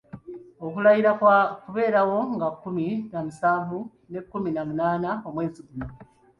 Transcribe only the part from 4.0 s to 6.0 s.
ne kkumi na munaana omwezi guno.